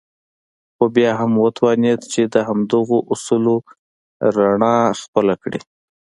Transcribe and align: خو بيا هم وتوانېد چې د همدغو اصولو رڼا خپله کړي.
خو 0.75 0.85
بيا 0.95 1.11
هم 1.19 1.31
وتوانېد 1.43 2.01
چې 2.13 2.21
د 2.33 2.35
همدغو 2.47 2.97
اصولو 3.13 3.55
رڼا 4.35 4.75
خپله 5.01 5.33
کړي. 5.43 5.59